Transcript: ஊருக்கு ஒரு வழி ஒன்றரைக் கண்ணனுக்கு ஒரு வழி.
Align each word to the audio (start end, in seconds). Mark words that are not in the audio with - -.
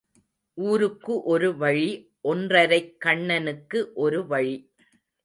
ஊருக்கு 0.57 1.23
ஒரு 1.23 1.57
வழி 1.57 1.89
ஒன்றரைக் 2.21 2.99
கண்ணனுக்கு 2.99 3.91
ஒரு 3.93 4.27
வழி. 4.27 4.55